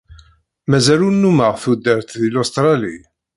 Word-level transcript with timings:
Mazal 0.69 1.01
ur 1.07 1.13
nnumeɣ 1.13 1.53
tudert 1.63 2.09
di 2.21 2.29
Lustṛali. 2.35 2.97